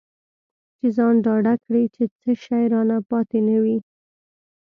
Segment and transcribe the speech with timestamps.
[0.77, 3.77] چې ځان ډاډه کړي چې څه شی رانه پاتې نه وي.